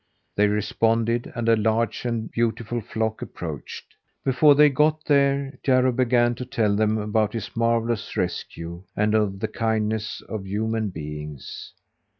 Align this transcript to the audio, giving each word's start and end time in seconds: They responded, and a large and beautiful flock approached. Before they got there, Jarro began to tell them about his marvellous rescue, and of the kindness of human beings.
They 0.35 0.47
responded, 0.47 1.31
and 1.35 1.47
a 1.47 1.55
large 1.55 2.05
and 2.05 2.31
beautiful 2.31 2.81
flock 2.81 3.21
approached. 3.21 3.85
Before 4.25 4.55
they 4.55 4.67
got 4.71 5.05
there, 5.05 5.59
Jarro 5.61 5.91
began 5.91 6.33
to 6.41 6.43
tell 6.45 6.75
them 6.75 6.97
about 6.97 7.33
his 7.33 7.55
marvellous 7.55 8.17
rescue, 8.17 8.81
and 8.97 9.13
of 9.13 9.39
the 9.41 9.47
kindness 9.47 10.21
of 10.27 10.47
human 10.47 10.89
beings. 10.89 11.73